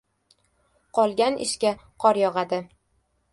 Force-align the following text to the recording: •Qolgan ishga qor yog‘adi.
•Qolgan 0.99 1.37
ishga 1.45 1.75
qor 2.05 2.21
yog‘adi. 2.23 2.61